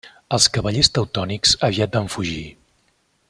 [0.37, 2.43] Els cavallers teutònics aviat van fugir.